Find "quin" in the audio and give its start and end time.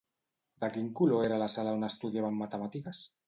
0.77-0.87